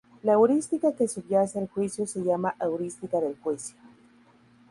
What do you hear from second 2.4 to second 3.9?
"heurística del juicio".